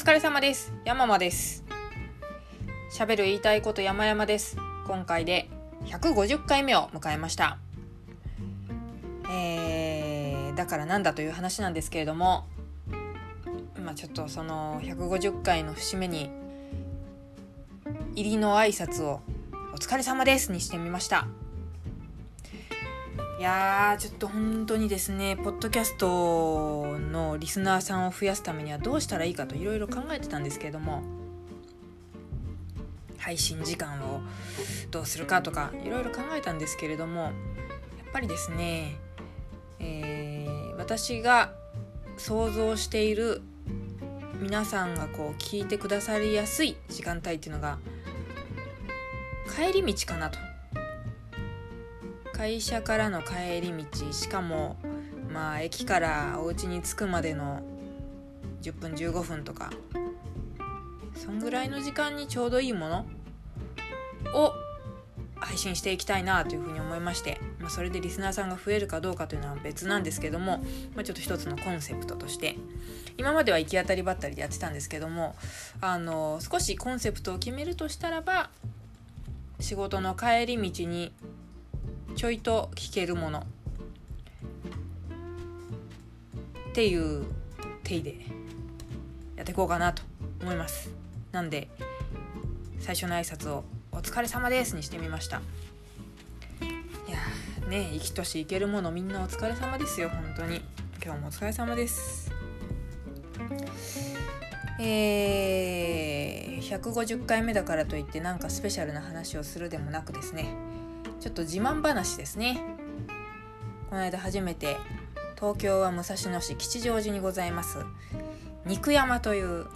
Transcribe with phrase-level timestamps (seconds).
[0.00, 0.72] 疲れ様です。
[0.86, 1.62] 山間です。
[2.90, 4.56] 喋る言いたいこと山々です。
[4.86, 5.50] 今回で
[5.84, 7.58] 150回目を迎えました。
[9.30, 12.46] えー、だからなんだという話なんですけれども
[13.76, 16.30] 今ちょっとその150回の節目に
[18.14, 19.20] 入りの挨拶を
[19.74, 21.26] 「お疲れ様です」にしてみました。
[23.40, 31.02] いやーちょっと本当にですねポッドキャストのリスナーさんを増やすためにはどうしたらいいかといろいろ考えてたんですけれども
[33.16, 34.20] 配信時間を
[34.90, 37.32] どうするかとかいろいろ考えたんですけれどもやっ
[38.12, 38.98] ぱりですね、
[39.78, 41.54] えー、私が
[42.18, 43.40] 想像している
[44.38, 47.78] 皆さんがこう聞いてくださりやすい時間帯っていうのが
[49.56, 50.49] 帰り道かなと。
[52.40, 54.76] 会社からの帰り道しかも
[55.30, 57.60] まあ駅からお家に着くまでの
[58.62, 59.70] 10分15分とか
[61.14, 63.06] そんぐらいの時間にちょうどいいもの
[64.32, 64.54] を
[65.36, 70.64] 配信していきたいなというふうに思いまして、まあ、それでリスナーさんが増えるかどうかというのは別なんですけども、
[70.94, 72.56] まあ、ちょっと一つのコンセプトとして
[73.18, 75.36] 今までは行き当たりばったりでやってたんですけども
[75.82, 78.48] あの少しコンセプトを決めるとしたらば
[79.58, 81.12] 仕事の帰り道に
[82.16, 83.46] ちょいと聞けるもの。
[86.70, 87.24] っていう
[87.82, 88.14] 手で
[89.36, 90.02] やっていこうかなと
[90.40, 90.90] 思います。
[91.32, 91.68] なんで
[92.78, 95.42] 最初の挨拶を「お疲れ様です」にしてみました。
[97.08, 97.18] いや
[97.68, 100.62] ね生きとしいけるものみんなお疲れ様ですよ本当に。
[101.02, 102.30] 今日もお疲れ様です。
[104.78, 110.54] えー、150回目だからといってなんかスペシャルな話をするでもなくですね
[111.20, 112.62] ちょっと自慢話ですね。
[113.90, 114.78] この間初めて
[115.36, 117.84] 東京は武蔵野市吉祥寺にございます。
[118.64, 119.66] 肉山という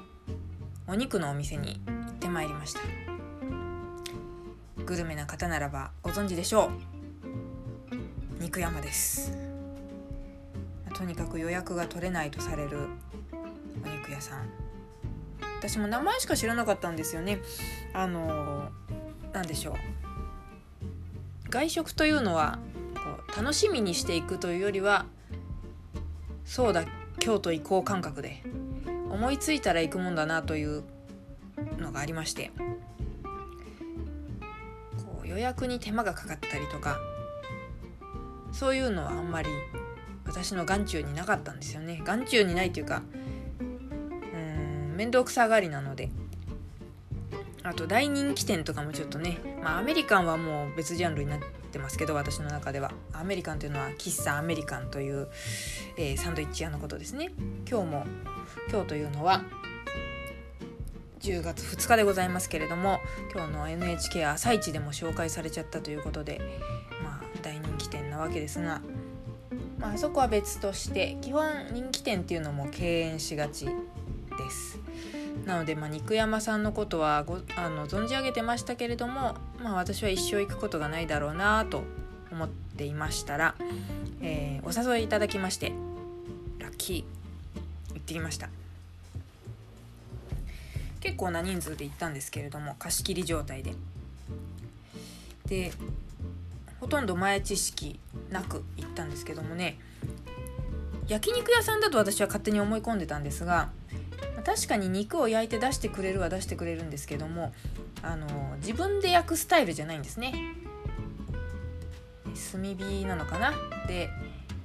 [0.88, 2.81] お肉のお店に行ってまいりました。
[4.87, 6.71] グルメな方ならばご存知でしょ
[7.91, 8.43] う。
[8.43, 9.37] 肉山です。
[10.94, 12.88] とにかく予約が取れないとされる
[13.84, 14.49] お肉屋さん。
[15.59, 17.41] 私も名前しか知らなかったんですよね。
[17.93, 18.71] あの
[19.34, 20.03] 何でしょう。
[21.54, 22.59] 外食というのは
[22.97, 23.00] こ
[23.32, 25.06] う楽しみにしていくというよりは
[26.44, 26.84] そうだ
[27.20, 28.42] 京都行こう感覚で
[29.09, 30.82] 思いついたら行くもんだなという
[31.78, 32.50] のがありまして
[34.97, 36.98] こう予約に手間がかかったりとか
[38.50, 39.48] そういうのはあんまり
[40.26, 42.03] 私の眼中になかったんですよね。
[42.04, 43.03] 眼中にないというか
[44.34, 46.10] うん面倒くさがりなので
[47.62, 51.41] あと大人気店とかもちょっとね、まあ、アメリカンはもう別ジャンルになっ
[51.72, 52.92] てますけど私の中では。
[53.14, 55.28] アメリカンというのは喫茶アメリカンという、
[55.97, 57.32] えー、サンドイッチ屋のことですね。
[57.66, 58.06] 今日も
[58.70, 59.42] 今日というのは
[61.20, 63.00] 10月2日でございますけれども
[63.32, 66.42] 今日の NHK 朝一でも紹介されちゃったということで
[67.03, 68.82] まあ大人気店なわけですが、
[69.78, 73.72] まあそこは別として基本人気店っていうのも敬遠しがちで
[74.50, 74.84] す。
[75.47, 81.82] なので、まあ、肉山さんのことはごあの存じ上げてましたけれども、まあ、私は一生行くことがないだろうなと
[82.32, 83.54] 思っていましたら、
[84.21, 85.72] えー、お誘いいただきまして
[86.59, 88.49] ラッキー行ってきました。
[91.00, 93.75] 結構な人数で行ったんですけれども貸し切り状態で。
[95.47, 95.72] で
[96.81, 97.99] ほとんど前知識
[98.31, 99.78] なく行ったんですけどもね
[101.06, 103.71] 焼肉屋さんだと私は勝手に思い込んでたんですが
[104.44, 107.53] 確かに肉を焼いて出してくれるは出してくれるんですけども
[108.03, 108.27] あの
[108.59, 110.34] 自分で焼くスタイルじゃないんですね。
[112.53, 113.53] 炭火なのかな？
[113.87, 114.10] で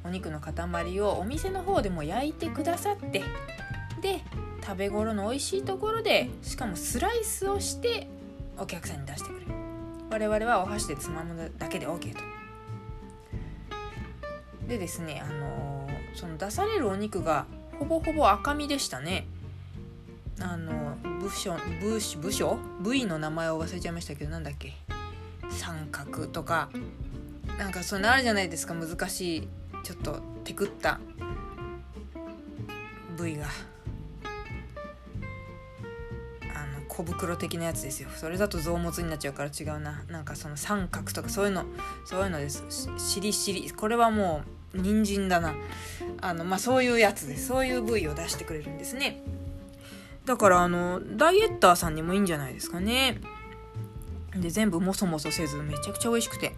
[0.04, 3.24] お肉の塊をお店の方でも焼いてくださって
[4.02, 4.22] で
[4.66, 8.08] 食べ頃の美味しいところでしかもスライスをして
[8.58, 9.52] お客さんに出してくれる。
[10.12, 12.20] 我々はお箸でつまむだけで OK と。
[14.68, 17.46] でですねあのその出されるお肉が
[17.80, 19.28] ほぼほぼ赤身でしたね。
[20.42, 22.58] あの部署部部署？
[22.82, 24.74] 部位の名前を忘れちゃいましたけどなんだっけ？
[25.52, 26.70] 三角とか。
[27.58, 29.48] なんかそういうのあるじゃないですか難しい
[29.84, 31.00] ちょっとテクった。
[33.18, 33.48] 部位が。
[36.56, 38.10] あの小袋的なやつですよ。
[38.16, 40.04] それだと臓物になっちゃうから違うな。
[40.10, 41.66] なんかその三角とかそういうの
[42.06, 42.64] そういうのです。
[42.98, 43.72] しりしり。
[43.72, 44.44] これはも
[44.74, 45.54] う人参だな。
[46.22, 47.48] あのまあそういうやつです。
[47.48, 49.22] そういう部位を出してくれるんですね。
[50.30, 53.20] だからあのダイエッターさんにもいいんじゃないですかね。
[54.36, 56.54] で全部もそもそせずめちゃくちゃ美味しくて。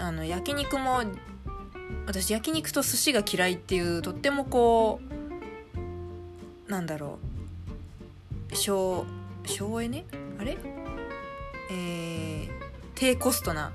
[0.00, 1.04] あの焼肉も
[2.06, 5.00] 私焼肉と寿司が嫌いっていうとってもこ
[6.66, 7.20] うなんだろ
[8.50, 8.56] う。
[8.56, 9.06] 省
[9.44, 10.04] 省エネ？
[10.40, 10.58] あれ？
[11.70, 12.50] えー、
[12.96, 13.70] 低コストな、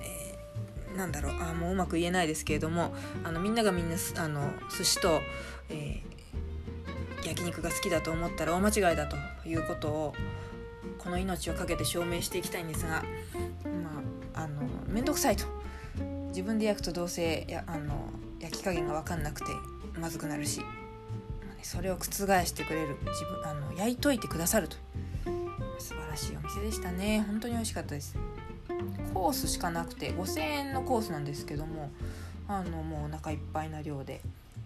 [0.00, 1.34] えー、なんだろう。
[1.38, 2.94] あもううまく言えないですけれども
[3.24, 5.20] あのみんながみんなあの寿司と、
[5.68, 6.05] えー、
[7.36, 9.16] 焼肉が好きだと思ったら大間違いだと
[9.46, 10.14] いうことを
[10.98, 13.04] この命を懸けて証明していきたいんですが
[14.32, 15.44] まああの面倒くさいと。
[16.28, 18.10] 自分で焼くとどうせやあの
[18.40, 19.46] 焼き加減が分かんなくて
[19.98, 20.60] まずくなるし
[21.62, 22.04] それを覆
[22.44, 24.76] してくれる自分あの焼いといてくださると。
[25.78, 27.22] 素晴らしいお店でしたね。
[27.26, 28.16] 本当に美味しかったです。
[29.12, 31.90] コースしかなくて5000円のコースなんですけども
[32.48, 34.22] あのもうお腹いっぱいな量で。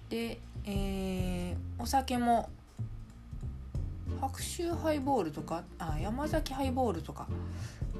[0.08, 2.50] で、えー、お酒も
[4.20, 7.26] 白州ハイボールとかあ山崎ハイボールとか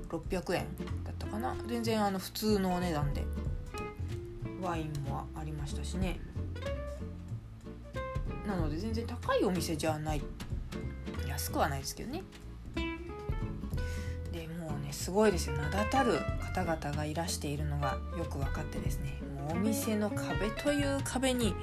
[0.08, 0.67] 600円
[1.05, 1.56] だったかな。
[1.67, 3.25] 全然あの普通のお値段で。
[4.61, 6.20] ワインもありましたしね。
[8.46, 10.22] なので全然高いお店じゃない。
[11.26, 12.23] 安くはないですけどね。
[14.32, 15.56] でもうねすごいですよ。
[15.56, 16.19] 名だたる
[16.55, 19.19] 方々がいらしているのがよく分かってですね。
[19.34, 21.55] もうお店の壁という壁に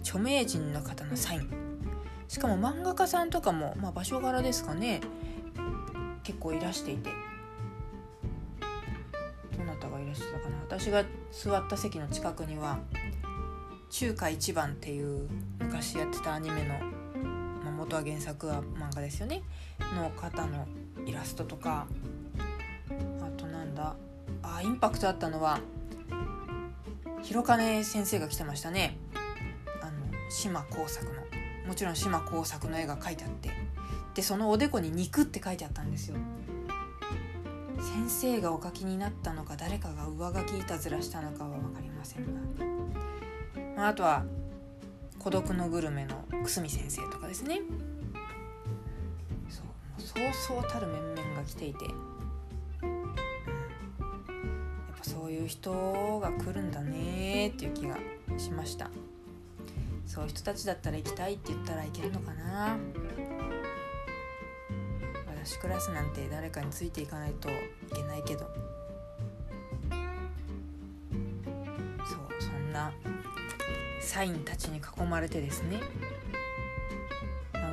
[0.00, 1.61] 著名人の方のサイン。
[2.28, 5.00] しかも漫画家さんとかも、まあ、場所柄ですかね。
[6.22, 7.10] 結構いらしていて。
[9.56, 10.56] どなたがいらしてたかな。
[10.60, 12.78] 私が座った席の近くには
[13.90, 15.28] 中華一番っていう
[15.58, 16.74] 昔やってたアニメの、
[17.62, 19.42] まあ、元は原作は漫画ですよね。
[19.94, 20.66] の方の
[21.04, 21.86] イラストとか。
[23.20, 23.94] あとなんだ。
[24.42, 25.60] あインパクトあったのは
[27.22, 28.96] 広金先生が来てましたね。
[29.80, 31.21] あの島耕作の。
[31.66, 33.50] もちろん島耕作の絵が描いてあって。
[34.14, 36.16] でそのおでこに「肉」って書いてあったんですよ。
[37.78, 42.32] 先生がお書きになったのか誰かが上書きいたずらしたのかは分かりませんが。
[43.76, 44.24] まあ、あとは
[45.18, 47.62] 「孤独のグルメ」の久住先生とかですね。
[49.48, 49.66] そう
[49.98, 51.86] そうそうたる面々が来ていて、
[52.82, 53.06] うん、や
[54.94, 57.96] っぱそういう人が来るんだねっていう気が
[58.36, 58.90] しました。
[60.12, 62.76] そういう人たちだったら行きたいって言ったらいけるのかな。
[65.26, 67.52] 私クラスなんて誰かについていかないとい
[67.94, 68.40] けないけど。
[68.40, 68.44] そ
[72.04, 72.92] うそんな
[74.02, 75.80] 社員たちに囲まれてですね。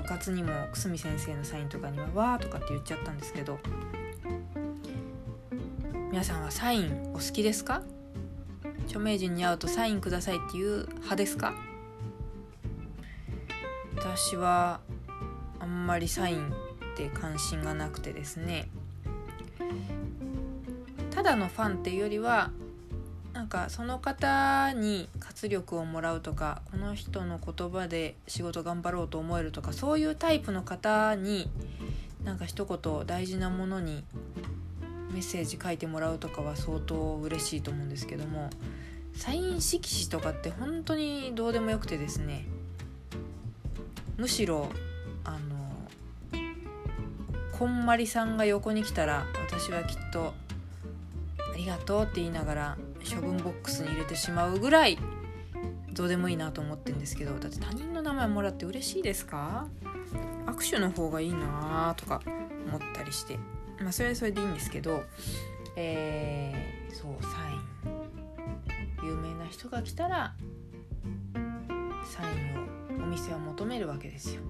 [0.05, 3.59] うかつにも久住先生のサインとかには「わー」とかって言っちゃったんですけど。
[6.09, 7.83] 皆さんはサインお好きですか？
[8.85, 11.53] 著名人に会うとサインくださいっていう派ですか？
[14.01, 14.79] 私は
[15.59, 16.51] あんまりサインっ
[16.95, 18.69] て関心がなくてですね。
[21.11, 22.51] ただのファンっていうよりは
[23.33, 31.49] なんかその方に活力をもらうとかこの人の言葉で仕事頑張ろうと思えるとかそういうタイプの方に
[32.23, 34.05] なんか一言大事なものに
[35.11, 38.49] メッセージ書いてもらうとかは相当嬉しいと思うんですけども
[39.13, 42.45] サイン色紙とかって本当にどうでもよくてですね。
[44.19, 44.69] むしろ
[45.23, 45.39] あの
[47.57, 50.33] こんまりさんが横に来たら私はきっと
[51.53, 52.77] 「ありがとう」って言いながら
[53.09, 54.97] 処分ボックスに入れてしまうぐらい
[55.93, 59.67] どうでもいいなと思ってるんですけどだって他人の名前もらって嬉しいですか？
[60.45, 62.21] 握手の方がいいなとか
[62.67, 63.37] 思ったりして。
[63.81, 65.03] まあそれはそれでいいんですけど
[65.77, 67.55] えー、そうサイ
[69.05, 69.07] ン。
[69.07, 70.33] 有名な人が来たら
[72.05, 74.41] サインをお店は求めるわけですよ。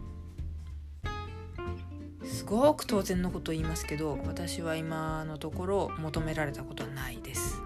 [2.23, 7.61] すごく当然のことを言いますけど私は今のところ求められたことはないです。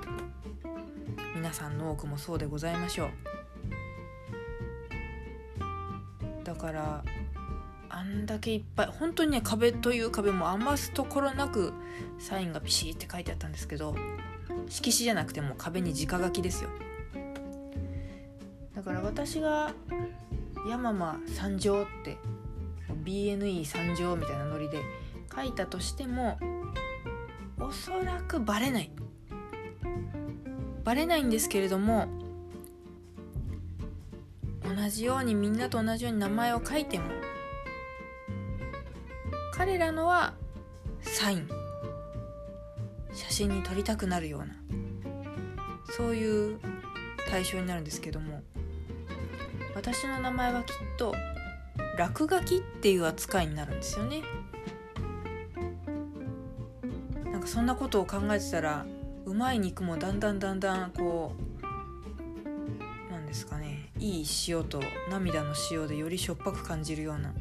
[1.35, 3.09] 皆さんの多くもそうでございましょう。
[6.43, 7.03] だから
[7.89, 11.73] あんだけいっぱい本当にね壁という壁も余すところなく
[12.19, 13.95] サインがピシーって書いてあったんですけど
[14.69, 16.69] 色紙じゃなくても壁に直書きですよ。
[18.73, 19.73] だから私が
[20.67, 22.17] 山間三条って
[23.03, 24.81] BNE 三条みたいなノリで
[25.35, 26.37] 書いたとしても
[27.59, 28.91] おそらくバレない。
[30.83, 32.07] バレないんですけれども
[34.63, 37.05] 同じようにみんなと同じように名前を書いても
[39.53, 40.33] 彼らのは
[41.01, 41.47] サイン。
[43.13, 44.47] 写真に撮りたくなるような
[45.95, 46.59] そういう
[47.29, 48.41] 対象になるんですけども。
[49.75, 51.15] 私の名前はきっと
[51.97, 54.21] 落書きっていう扱いになるんですよね。
[57.25, 58.85] なんかそんなことを考えてたら
[59.25, 61.33] うまい肉もだんだんだんだんこ
[63.09, 67.33] うなんですかねいい塩と涙の塩でよりしょっぱく感じるような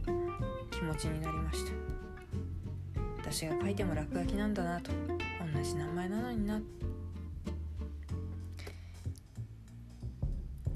[0.70, 1.72] 気持ちになりました。
[3.18, 4.90] 私が書いても落書きなんだなと。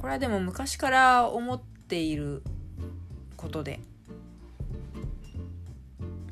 [0.06, 2.44] これはでも昔から思っている
[3.36, 3.80] ことで。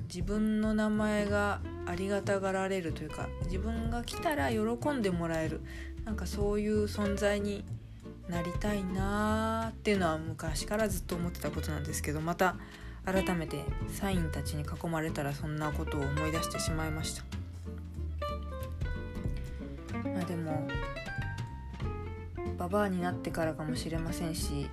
[0.07, 5.61] 自分の名前がありがたがられるというか自分が来たら喜んでもらえる。
[6.05, 7.65] なんかそういう存在に
[8.29, 12.55] なりたいなーっていうのは昔からずっと思ってたことなんですけどまた
[13.05, 17.25] 改めてサインたちに囲まれたらそんなことを思い出してしまいました。
[20.09, 20.69] まあでも
[22.57, 24.69] ババアになってからかもしれませんし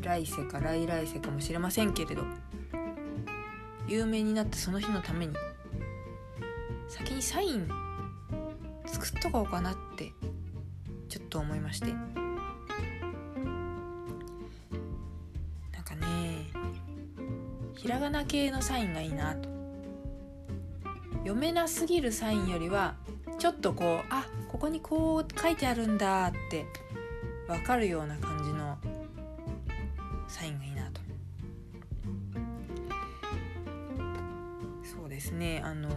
[0.00, 2.22] 来世か来来世かもしれませんけれど
[3.86, 5.34] 有名になったその日のために
[6.88, 7.68] 先にサイン
[8.86, 10.12] 作っとこうかなって
[11.08, 11.86] ちょっと思いまして。
[11.86, 11.92] な
[15.80, 16.50] んかね
[17.76, 19.48] ひらがな系のサインがいいなと。
[21.18, 22.94] 読めなすぎるサインよりは
[23.38, 26.66] ちょっとこうあここにこう書いてあるんだって
[27.46, 28.76] 分かるような感じの
[30.26, 31.00] サインがいいなと。
[34.82, 35.88] そうですねあの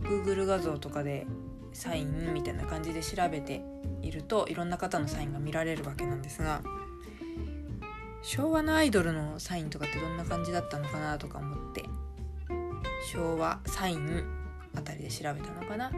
[0.00, 1.26] Google 画像とかで
[1.72, 3.62] サインみたいな感じで調べて
[4.02, 6.62] いるといろんな方のサインが見られるわけなんですが
[8.22, 11.84] 昭和のアイドルのサインとかってどんな感じだったのかなとか思って
[13.12, 14.24] 昭和サイン
[14.74, 15.90] あたりで調べたのかな。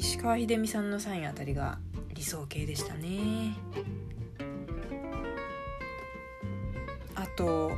[0.00, 1.78] 石川秀美さんのサインあたりが
[2.14, 3.54] 理想形でしたね。
[7.14, 7.72] あと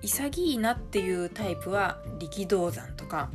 [0.00, 3.28] 潔いなっていうタイプは力道山とか。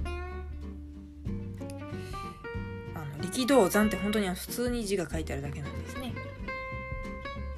[2.95, 6.12] あの力道山って本当に普通に字が書いてあるだけなんですね。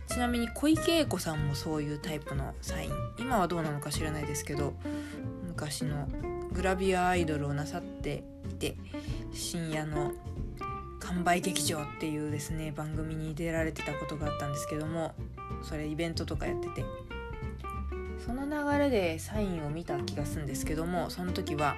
[0.07, 2.91] ちなみに小池栄子さんもそういうタイプのサイン。
[3.17, 4.73] 今はどうなのか知らないですけど
[5.47, 6.09] 昔の
[6.51, 8.75] グラビアアイドルをなさっていて
[9.31, 10.11] 深夜の
[11.13, 15.13] 完売劇場っていうですね番組に出られてたことがあったんですけども
[15.62, 16.86] それイベントとかやってて。
[18.25, 21.75] その流れでサインを見た気がするんですけどもその時は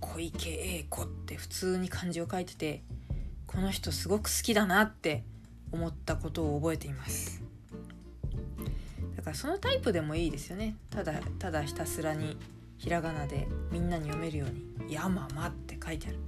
[0.00, 2.82] 小池栄子って普通に漢字を書いてて
[3.46, 5.24] この人すごく好きだなって
[5.72, 7.42] 思ったことを覚えています。
[9.14, 10.74] だからそのタイプでもいいですよね。
[10.88, 12.38] ただただひたすらに
[12.78, 14.64] ひらがなでみんなに読めるように
[14.94, 16.18] 「やまま」って書いてある。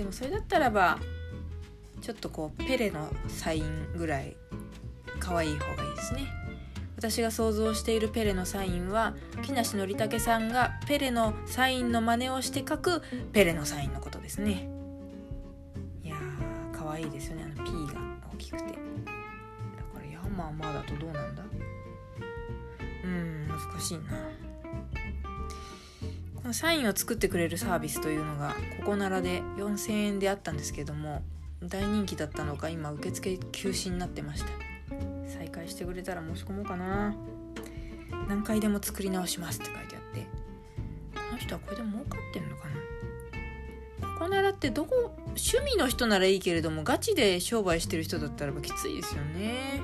[0.00, 0.98] でもそれだったらば
[2.00, 4.34] ちょっとこうペレのサインぐらい
[5.18, 6.20] 可愛い方がいいですね。
[6.96, 13.02] 私が想像しているペレのサインは木梨憲武さんがペレのサインの真似をして書く
[13.34, 14.70] ペレのサインのことですね。
[16.02, 17.44] いやー可愛いですよね。
[17.44, 18.00] あの P が
[18.32, 18.64] 大きくて。
[18.64, 18.78] だか
[20.00, 21.42] らヤンマーマーだとどうなんだ？
[23.04, 24.02] うん難しいな。
[26.52, 31.22] サインを作ってくれるサービスというのがここならで4000円であったんですけども
[31.62, 34.48] 大人気だったのか今受付休止になってました。
[35.26, 37.14] 再開してくれたら申し込もうかな。
[38.28, 40.26] 何回でも作り直しますって書いてあって
[41.14, 42.76] この人はこれで儲かってんのかな。
[44.14, 49.80] ここならってどこ趣味の人ならいいけれどもガチで商売してる人だったらばきついですよね。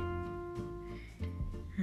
[1.78, 1.82] う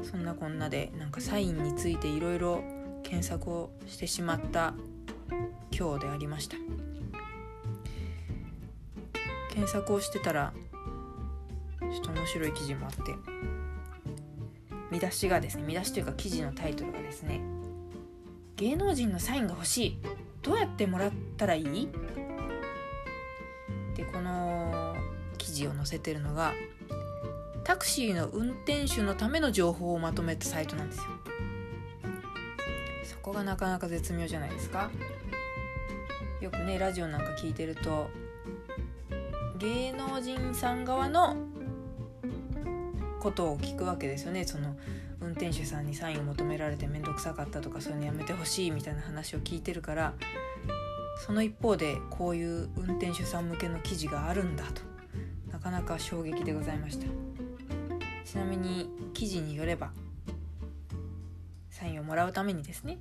[0.00, 0.04] ん。
[0.04, 2.62] そんなこんなでなんかサインについていろいろ
[3.08, 4.74] 検索をしてしまった
[5.72, 6.56] 今日でありました。
[9.48, 10.52] 検索をしてたら
[11.80, 13.14] ちょっと面白い記事もあって
[14.90, 17.40] 見出しがですね見出しというか記事のタイトルがですね
[18.56, 19.98] 芸能人のサインが欲しい
[20.42, 21.88] どうやってもらったらいい？
[23.96, 24.94] でこの
[25.38, 26.52] 記事を載せてるのが
[27.64, 31.04] タクシーの運転手のための情報をまとめたサイトなんですよ。
[33.28, 34.90] こがなかなか絶妙じゃないですか。
[36.40, 38.08] よくねラジオなんか聞いてると
[39.58, 41.36] 芸能人さん側の
[43.20, 44.44] ことを聞くわけですよね。
[44.44, 44.76] その
[45.20, 50.14] 運転手さんにサインを求められて面倒くさかったとかそういうのやめてほしいみたいな話を聞いてるから
[51.26, 54.80] その一方でこういう運転手さん向けの記事があるんだと。
[55.52, 57.06] なかなか衝撃でございました。
[58.24, 59.90] ちなみに記事によれば
[61.68, 62.98] サインをもらうためにですね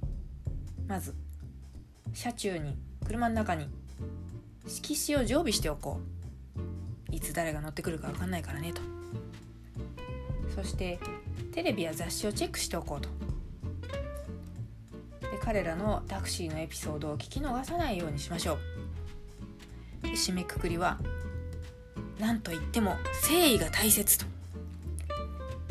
[0.87, 1.13] まず
[2.13, 3.67] 車中に車の中に
[4.67, 5.99] 色紙を常備しておこ
[7.11, 7.15] う。
[7.15, 8.81] いつ誰が乗ってくるか分かんないからねと。
[10.53, 10.99] そして
[11.53, 13.09] テレビや雑誌をチェックしておこうと。
[15.29, 18.57] で彼らのタクシーのエピソードを聞き逃さないようにしましょ
[20.03, 20.07] う。
[20.07, 20.97] で締めくくりは
[22.19, 22.91] 何と言っても
[23.23, 24.25] 誠意が大切と。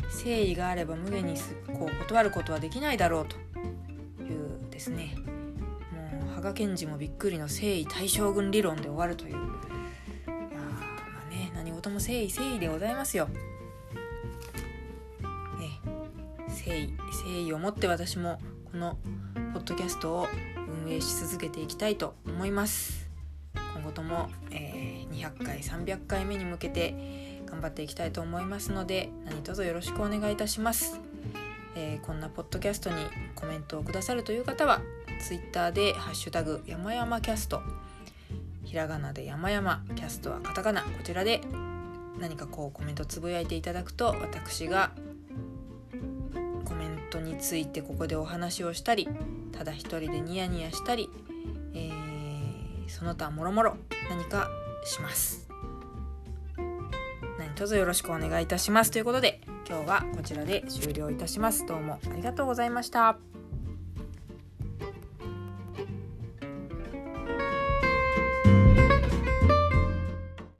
[0.09, 1.35] 誠意があれば無限に
[1.67, 3.46] こう断ることはできないだろうと。
[4.77, 5.15] ですね。
[5.91, 9.31] もう羽賀健二もびっくりの誠意大将軍理論で終わるという。
[9.31, 9.45] いやま
[11.25, 13.25] あね何事も誠意誠意でございますよ。
[13.25, 13.33] ね
[16.47, 18.39] 誠意誠意を持って私も
[18.71, 18.99] この
[19.53, 20.27] ポッドキャストを
[20.85, 23.09] 運営し続けていきたいと思います。
[23.73, 30.99] 今後とも、えー、200回300回目に向けて頑張っていきたいと思いますので何卒よろしくお願いいたします、
[31.79, 32.95] えー、こんなポッドキャストに
[33.35, 34.81] コメントをくださるという方は
[35.21, 37.61] Twitter で「ハッシュタグ山々キャスト」
[38.65, 40.81] ひらがなで山々キャストはカタカナ。
[40.81, 41.41] こちらで
[42.19, 44.91] 何かこうコメントつぶやいていただくと私が
[46.65, 49.07] コメントについてここでお話をしたり
[49.51, 51.11] ただ一人でニヤニヤしたり、
[51.75, 53.77] えー、その他もろもろ
[54.09, 54.49] 何か
[54.83, 55.46] します。
[57.57, 58.91] どうぞよろしくお願いいたします。
[58.91, 61.65] ということで今日はこちらで終了いたします。
[61.65, 63.17] どうもありがとうございました。